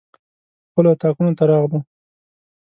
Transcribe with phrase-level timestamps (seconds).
[0.69, 1.79] خپلو اطاقونو ته راغلو.